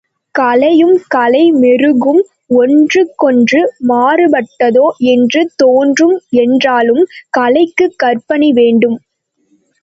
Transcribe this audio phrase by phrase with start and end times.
[0.35, 2.21] கலையும் கலை மெருகும்
[2.55, 3.59] ஒன்றுக்கொன்று
[3.87, 7.03] மாறுபட்டதோ என்று தோன்றும், என்றாலும்
[7.29, 8.97] கலைக்குக் கற்பனை வேண்டும்.